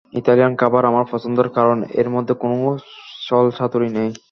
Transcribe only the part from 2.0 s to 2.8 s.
এর মধ্যে কোনো